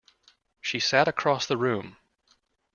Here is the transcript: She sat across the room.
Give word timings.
She 0.61 0.79
sat 0.79 1.07
across 1.07 1.45
the 1.45 1.57
room. 1.57 1.95